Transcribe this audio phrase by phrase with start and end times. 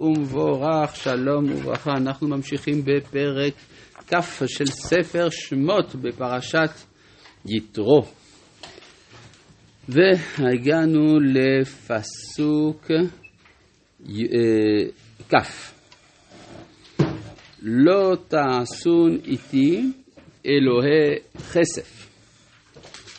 [0.00, 1.90] ומבורך, שלום וברכה.
[1.96, 3.54] אנחנו ממשיכים בפרק
[4.06, 6.70] כ' של ספר שמות בפרשת
[7.46, 8.02] יתרו.
[9.88, 14.16] והגענו לפסוק אה,
[15.28, 15.72] כ'.
[17.62, 19.92] לא תעשון איתי
[20.46, 21.18] אלוהי
[21.52, 22.08] כסף,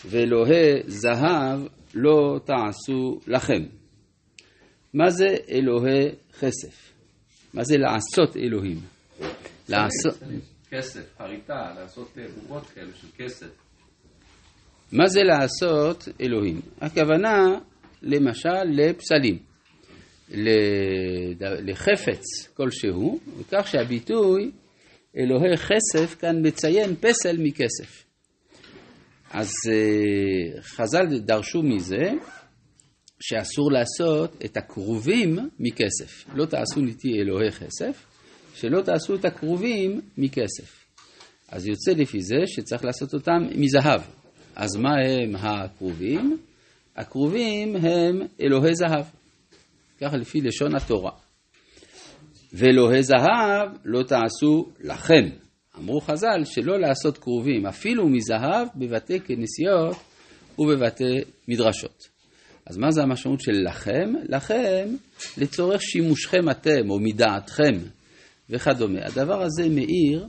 [0.05, 1.59] ואלוהי זהב
[1.93, 3.63] לא תעשו לכם.
[4.93, 6.09] מה זה אלוהי
[6.39, 6.93] כסף?
[7.53, 8.79] מה זה לעשות אלוהים?
[9.69, 10.23] לעשות...
[10.69, 13.49] כסף, חריטה, לעשות בובות כאלה של כסף.
[14.91, 16.61] מה זה לעשות אלוהים?
[16.81, 17.59] הכוונה
[18.01, 19.37] למשל לפסלים,
[21.39, 24.51] לחפץ כלשהו, וכך שהביטוי
[25.17, 28.03] אלוהי כסף כאן מציין פסל מכסף.
[29.31, 32.11] אז אה, חז"ל דרשו מזה
[33.19, 36.25] שאסור לעשות את הכרובים מכסף.
[36.33, 38.05] לא תעשו איתי אלוהי כסף,
[38.55, 40.85] שלא תעשו את הכרובים מכסף.
[41.49, 44.01] אז יוצא לפי זה שצריך לעשות אותם מזהב.
[44.55, 46.37] אז מה הם הכרובים?
[46.95, 49.05] הכרובים הם אלוהי זהב,
[50.01, 51.11] ככה לפי לשון התורה.
[52.53, 55.29] ואלוהי זהב לא תעשו לכם.
[55.77, 59.97] אמרו חז"ל שלא לעשות כרובים אפילו מזהב בבתי כנסיות
[60.59, 62.16] ובבתי מדרשות.
[62.69, 64.13] אז מה זה המשמעות של לכם?
[64.29, 64.95] לכם
[65.37, 67.73] לצורך שימושכם אתם או מדעתכם
[68.49, 68.99] וכדומה.
[69.05, 70.27] הדבר הזה מאיר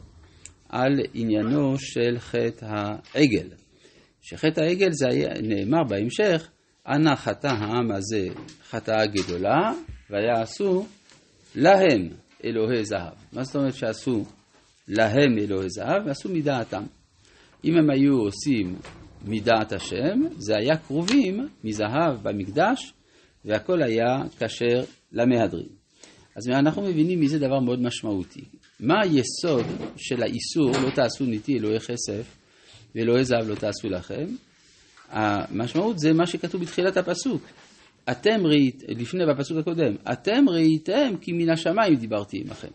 [0.69, 2.67] על עניינו של חטא
[3.15, 3.49] העגל.
[4.23, 6.49] שחטא העגל זה היה, נאמר בהמשך,
[6.89, 8.29] אנא חטא העם הזה
[8.71, 9.73] חטאה גדולה,
[10.11, 10.87] ויעשו
[11.55, 12.09] להם
[12.45, 13.15] אלוהי זהב.
[13.33, 14.25] מה זאת אומרת שעשו
[14.89, 16.07] להם אלוהי זהב?
[16.07, 16.83] ועשו מדעתם.
[17.65, 18.77] אם הם היו עושים
[19.25, 22.93] מדעת השם, זה היה כרובים מזהב במקדש,
[23.45, 25.69] והכל היה כשר למהדרין.
[26.37, 28.45] אז אנחנו מבינים מזה דבר מאוד משמעותי.
[28.81, 32.37] מה היסוד של האיסור לא תעשו ניתי אלוהי כסף
[32.95, 34.27] ואלוהי זהב לא תעשו לכם?
[35.11, 37.43] המשמעות זה מה שכתוב בתחילת הפסוק.
[38.11, 42.69] אתם ראיתם, לפני בפסוק הקודם, אתם ראיתם כי מן השמיים דיברתי עמכם.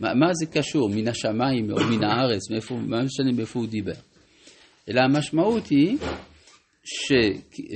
[0.00, 3.92] מה, מה זה קשור, מן השמיים או מן הארץ, מאיפה, מה משנה מאיפה הוא דיבר?
[4.88, 5.98] אלא המשמעות היא
[6.84, 7.12] ש,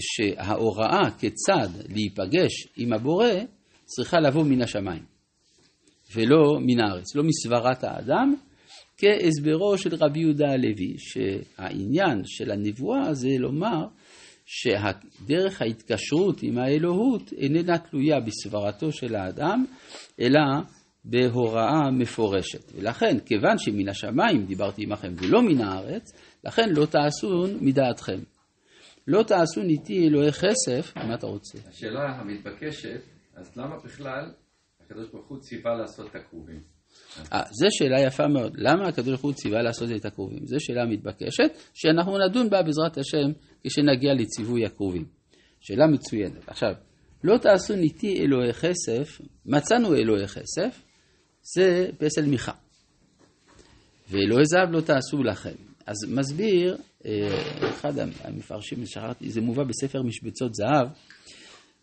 [0.00, 3.32] שההוראה כיצד להיפגש עם הבורא
[3.84, 5.02] צריכה לבוא מן השמיים,
[6.14, 8.34] ולא מן הארץ, לא מסברת האדם,
[8.98, 13.86] כהסברו של רבי יהודה הלוי, שהעניין של הנבואה זה לומר
[14.46, 19.64] שדרך ההתקשרות עם האלוהות איננה תלויה בסברתו של האדם,
[20.20, 20.40] אלא
[21.04, 22.72] בהוראה מפורשת.
[22.74, 26.12] ולכן, כיוון שמן השמיים דיברתי עמכם ולא מן הארץ,
[26.44, 28.20] לכן לא תעשון מדעתכם.
[29.06, 31.58] לא תעשון איתי אלוהי כסף, מה אתה רוצה?
[31.68, 33.00] השאלה המתבקשת,
[33.34, 34.32] אז למה בכלל
[34.80, 36.60] הקדוש ברוך הוא ציווה לעשות את הכרובים?
[37.32, 38.52] אה, זו שאלה יפה מאוד.
[38.56, 40.46] למה הקדוש ברוך הוא ציווה לעשות את הכרובים?
[40.46, 43.32] זו שאלה מתבקשת, שאנחנו נדון בה בעזרת השם
[43.64, 45.04] כשנגיע לציווי הכרובים.
[45.60, 46.48] שאלה מצוינת.
[46.48, 46.72] עכשיו,
[47.24, 50.82] לא תעשו איתי אלוהי כסף, מצאנו אלוהי כסף,
[51.42, 52.52] זה פסל מיכה.
[54.10, 55.54] ואלוהי זהב לא תעשו לכם.
[55.86, 56.76] אז מסביר,
[57.06, 57.92] אה, אחד
[58.24, 60.88] המפרשים, שכחתי, זה מובא בספר משבצות זהב,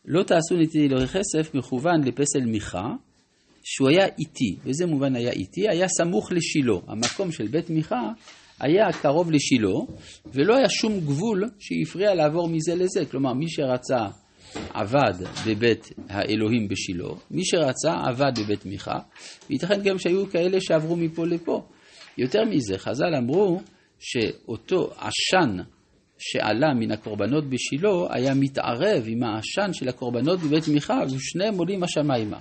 [0.05, 2.93] לא תעשו נתי אלוהי כסף מכוון לפסל מיכה,
[3.63, 4.55] שהוא היה איטי.
[4.63, 5.69] באיזה מובן היה איטי?
[5.69, 6.75] היה סמוך לשילה.
[6.87, 8.01] המקום של בית מיכה
[8.59, 9.79] היה קרוב לשילה,
[10.33, 13.05] ולא היה שום גבול שהפריע לעבור מזה לזה.
[13.11, 14.07] כלומר, מי שרצה
[14.73, 18.99] עבד בבית האלוהים בשילה, מי שרצה עבד בבית מיכה,
[19.49, 21.67] וייתכן גם שהיו כאלה שעברו מפה לפה.
[22.17, 23.61] יותר מזה, חז"ל אמרו
[23.99, 25.57] שאותו עשן
[26.17, 32.39] שעלה מן הקורבנות בשילה היה מתערב עם העשן של הקורבנות בבית מיכה ושניהם עולים השמיימה.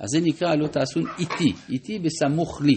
[0.00, 2.76] אז זה נקרא לא תעשו איתי, איתי בסמוך לי.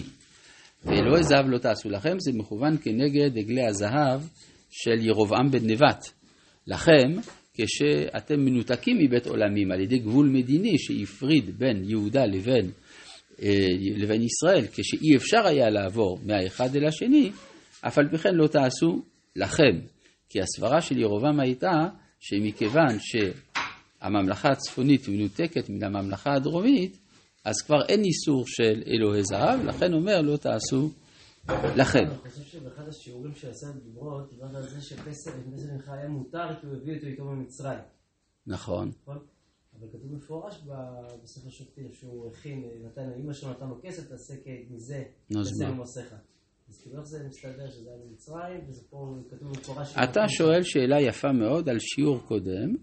[0.84, 4.20] ואלוהי זהב לא תעשו לכם, זה מכוון כנגד עגלי הזהב
[4.70, 6.06] של ירבעם בן נבט.
[6.66, 7.20] לכם,
[7.56, 12.70] כשאתם מנותקים מבית עולמים על ידי גבול מדיני שהפריד בין יהודה לבין,
[13.42, 13.66] אה,
[13.96, 17.30] לבין ישראל, כשאי אפשר היה לעבור מהאחד אל השני,
[17.80, 19.02] אף על פי כן לא תעשו
[19.36, 19.80] לכם.
[20.28, 21.88] כי הסברה של ירובעם הייתה
[22.20, 26.98] שמכיוון שהממלכה הצפונית מנותקת מן הממלכה הדרומית,
[27.44, 30.90] אז כבר אין איסור של אלוהי זהב, לכן אומר לא תעשו
[31.76, 31.98] לכם.
[31.98, 36.76] אני חושב שבאחד השיעורים שעשה דיברות, דיברת על זה שפסל ממך היה מותר כי הוא
[36.76, 37.78] הביא אותו איתו ממצרים.
[38.46, 38.90] נכון.
[39.02, 39.18] נכון.
[39.80, 40.62] אבל כתוב מפורש
[41.22, 44.34] בספר שופטים שהוא הכין, נתן, אמא שלו נתן לו כסף, תעשה
[44.70, 45.02] מזה,
[45.32, 46.14] תעשה ממוסיך.
[46.68, 49.94] אז כאילו איך זה מסתדר שזה היה במצרים, וזה פה כתוב במפורש...
[50.04, 52.74] אתה שואל שאלה יפה מאוד על שיעור קודם,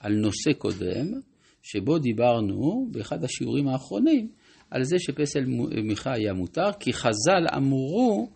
[0.00, 1.20] על נושא קודם,
[1.62, 4.32] שבו דיברנו באחד השיעורים האחרונים
[4.72, 5.44] על זה שפסל
[5.84, 8.30] מיכה היה מותר, כי חז"ל אמרו,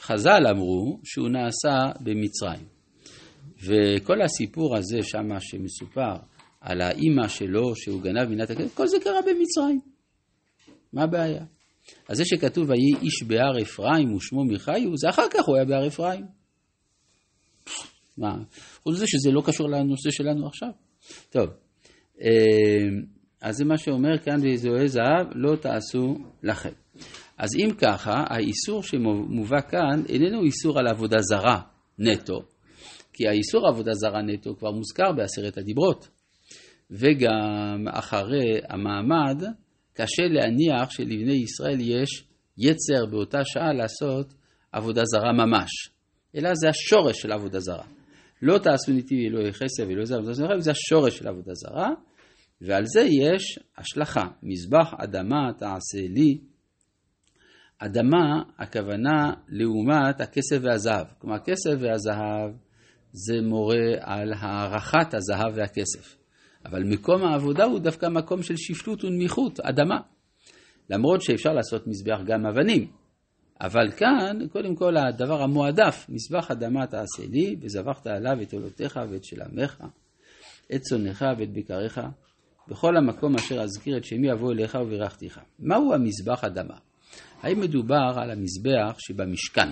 [0.00, 2.66] חז"ל אמרו שהוא נעשה במצרים.
[3.66, 6.14] וכל הסיפור הזה שמה שמסופר
[6.60, 9.80] על האימא שלו שהוא גנב מנת הכסף, כל זה קרה במצרים.
[10.92, 11.44] מה הבעיה?
[12.08, 15.86] אז זה שכתוב ויהי איש בהר אפרים ושמו מיכאיו, זה אחר כך הוא היה בהר
[15.86, 16.24] אפרים.
[18.18, 18.36] מה?
[18.82, 20.70] חוץ מזה שזה לא קשור לנושא שלנו עכשיו.
[21.30, 21.48] טוב,
[22.20, 22.88] אה,
[23.42, 26.72] אז זה מה שאומר כאן באזורי זהב, לא תעשו לכם.
[27.38, 31.60] אז אם ככה, האיסור שמובא כאן איננו איסור על עבודה זרה
[31.98, 32.42] נטו,
[33.12, 36.08] כי האיסור עבודה זרה נטו כבר מוזכר בעשרת הדיברות.
[36.90, 39.42] וגם אחרי המעמד,
[39.94, 42.24] קשה להניח שלבני ישראל יש
[42.58, 44.34] יצר באותה שעה לעשות
[44.72, 45.70] עבודה זרה ממש,
[46.36, 47.84] אלא זה השורש של עבודה זרה.
[48.42, 51.90] לא תעשו נתיב אלוהי חסד ולא זה זרה, זה השורש של עבודה זרה,
[52.62, 54.28] ועל זה יש השלכה.
[54.42, 56.38] מזבח אדמה תעשה לי.
[57.78, 61.06] אדמה, הכוונה לעומת הכסף והזהב.
[61.18, 62.50] כלומר, הכסף והזהב
[63.12, 66.16] זה מורה על הערכת הזהב והכסף.
[66.64, 70.00] אבל מקום העבודה הוא דווקא מקום של שפלות ונמיכות, אדמה.
[70.90, 72.90] למרות שאפשר לעשות מזבח גם אבנים.
[73.60, 79.24] אבל כאן, קודם כל, הדבר המועדף, מזבח אדמה תעשה לי, וזבחת עליו את עולותיך ואת
[79.24, 79.84] שלמך,
[80.74, 82.00] את צונך ואת בקריך,
[82.68, 85.40] בכל המקום אשר אזכיר את שמי אבוא אליך ובירכתיך.
[85.58, 86.76] מהו המזבח אדמה?
[87.40, 89.68] האם מדובר על המזבח שבמשכן?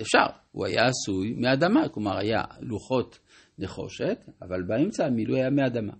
[0.00, 3.18] אפשר, הוא היה עשוי מאדמה, כלומר היה לוחות
[3.58, 5.92] נחושת, אבל באמצע המילוי היה מאדמה.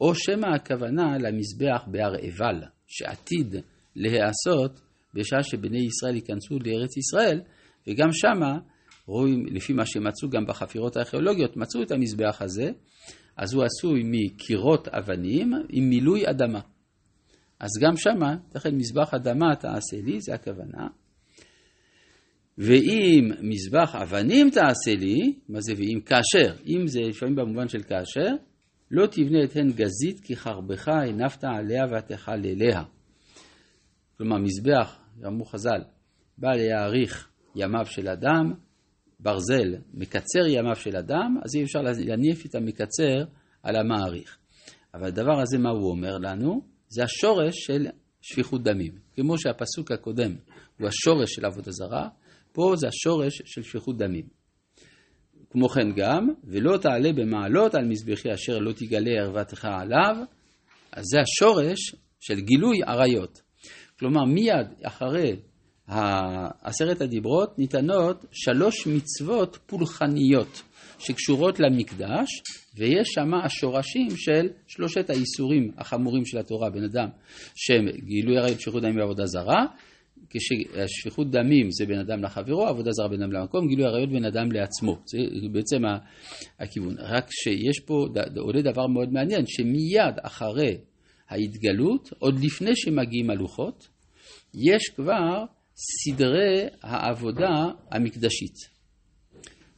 [0.00, 3.54] או שמא הכוונה למזבח בהר עיבל, שעתיד
[3.96, 4.80] להיעשות
[5.14, 7.40] בשעה שבני ישראל ייכנסו לארץ ישראל,
[7.86, 8.58] וגם שמה,
[9.06, 12.70] רואים, לפי מה שמצאו גם בחפירות הארכיאולוגיות, מצאו את המזבח הזה,
[13.36, 16.60] אז הוא עשוי מקירות אבנים עם מילוי אדמה.
[17.60, 20.86] אז גם שמה, לכן מזבח אדמה תעשה לי, זה הכוונה.
[22.58, 28.30] ואם מזבח אבנים תעשה לי, מה זה ואם כאשר, אם זה לפעמים במובן של כאשר,
[28.90, 32.82] לא תבנה את הן גזית כי חרבך הנפת עליה ותאכל אליה.
[34.18, 35.80] כלומר, מזבח, אמרו חז"ל,
[36.38, 38.54] בא להאריך ימיו של אדם,
[39.20, 43.24] ברזל מקצר ימיו של אדם, אז אי אפשר להניף את המקצר
[43.62, 44.38] על המעריך.
[44.94, 46.60] אבל הדבר הזה, מה הוא אומר לנו?
[46.88, 47.86] זה השורש של
[48.22, 48.92] שפיכות דמים.
[49.14, 50.34] כמו שהפסוק הקודם
[50.78, 52.08] הוא השורש של עבודה זרה,
[52.52, 54.26] פה זה השורש של שפיכות דמים.
[55.50, 60.16] כמו כן גם, ולא תעלה במעלות על מזבחי אשר לא תגלה ערוותך עליו,
[60.92, 61.78] אז זה השורש
[62.20, 63.42] של גילוי עריות.
[63.98, 65.36] כלומר, מיד אחרי
[66.62, 70.62] עשרת הדיברות ניתנות שלוש מצוות פולחניות
[70.98, 72.28] שקשורות למקדש,
[72.76, 77.08] ויש שם השורשים של שלושת האיסורים החמורים של התורה, בן אדם,
[77.54, 79.66] שהם גילוי עריות, שפיכות דמים ועבודה זרה,
[80.30, 84.52] כששפיכות דמים זה בין אדם לחברו, עבודה זרה בין אדם למקום, גילוי עריות בין אדם
[84.52, 84.98] לעצמו.
[85.06, 85.18] זה
[85.52, 85.82] בעצם
[86.60, 86.94] הכיוון.
[86.98, 88.06] רק שיש פה
[88.36, 90.78] עולה דבר מאוד מעניין, שמיד אחרי
[91.28, 93.88] ההתגלות, עוד לפני שמגיעים הלוחות,
[94.54, 95.44] יש כבר
[95.76, 98.54] סדרי העבודה המקדשית.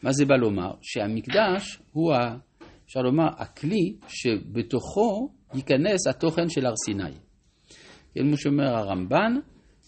[0.03, 0.71] מה זה בא לומר?
[0.83, 2.13] שהמקדש הוא,
[2.87, 7.13] אפשר לומר, הכלי שבתוכו ייכנס התוכן של הר סיני.
[8.15, 9.33] כמו שאומר הרמב"ן,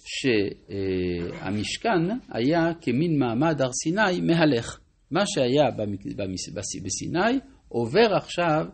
[0.04, 4.80] שהמשכן היה כמין מעמד הר סיני מהלך.
[5.11, 5.70] מה שהיה
[6.84, 8.66] בסיני עובר עכשיו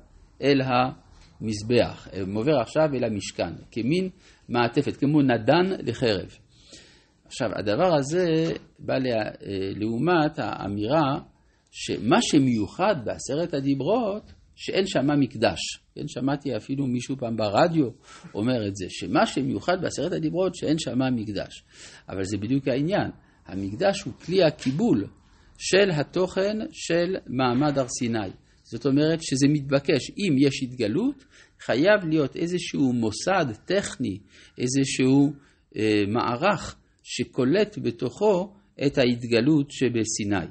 [0.42, 4.08] אל המזבח, עובר עכשיו אל המשכן, כמין
[4.49, 6.28] מעטפת, כמו נדן לחרב.
[7.26, 8.95] עכשיו, הדבר הזה בא
[9.76, 11.18] לעומת האמירה
[11.71, 15.59] שמה שמיוחד בעשרת הדיברות, שאין שמה מקדש.
[15.95, 17.88] כן, שמעתי אפילו מישהו פעם ברדיו
[18.35, 21.64] אומר את זה, שמה שמיוחד בעשרת הדיברות שאין שמה מקדש.
[22.09, 23.11] אבל זה בדיוק העניין,
[23.47, 25.06] המקדש הוא כלי הקיבול
[25.59, 28.30] של התוכן של מעמד הר סיני.
[28.62, 31.25] זאת אומרת שזה מתבקש, אם יש התגלות,
[31.61, 34.18] חייב להיות איזשהו מוסד טכני,
[34.59, 35.33] איזשהו
[35.76, 36.76] אה, מערך
[37.08, 38.52] שקולט בתוכו
[38.86, 40.46] את ההתגלות שבסיני.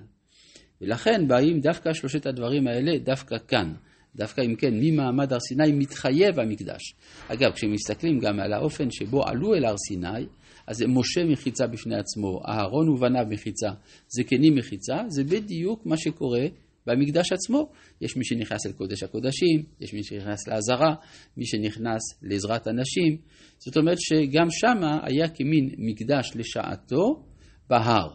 [0.81, 3.74] ולכן באים דווקא שלושת הדברים האלה דווקא כאן.
[4.15, 6.81] דווקא אם כן, ממעמד הר סיני מתחייב המקדש.
[7.27, 10.25] אגב, כשמסתכלים גם על האופן שבו עלו אל הר סיני,
[10.67, 13.69] אז משה מחיצה בפני עצמו, אהרון ובניו מחיצה,
[14.07, 16.45] זקנים מחיצה, זה בדיוק מה שקורה
[16.87, 17.71] במקדש עצמו.
[18.01, 20.95] יש מי שנכנס אל קודש הקודשים, יש מי שנכנס לעזרה,
[21.37, 23.17] מי שנכנס לעזרת הנשים.
[23.57, 27.23] זאת אומרת שגם שמה היה כמין מקדש לשעתו
[27.69, 28.09] בהר.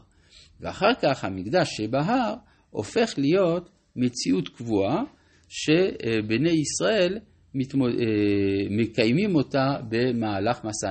[0.60, 2.34] ואחר כך המקדש שבהר
[2.70, 5.02] הופך להיות מציאות קבועה,
[5.48, 7.18] שבני ישראל
[7.54, 7.90] מתמוד...
[8.70, 10.90] מקיימים אותה במהלך מסע